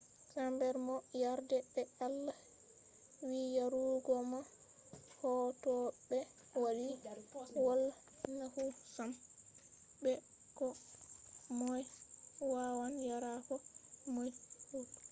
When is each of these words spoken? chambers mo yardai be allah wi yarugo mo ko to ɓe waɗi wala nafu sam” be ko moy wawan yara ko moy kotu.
chambers 0.31 0.77
mo 0.87 0.95
yardai 1.23 1.63
be 1.71 1.81
allah 2.05 2.37
wi 3.29 3.41
yarugo 3.57 4.13
mo 4.31 4.39
ko 5.19 5.29
to 5.63 5.73
ɓe 6.07 6.19
waɗi 6.63 6.87
wala 7.65 7.89
nafu 8.37 8.63
sam” 8.95 9.11
be 10.01 10.11
ko 10.57 10.67
moy 11.59 11.81
wawan 12.53 12.93
yara 13.09 13.31
ko 13.47 13.55
moy 14.13 14.29
kotu. 14.69 14.97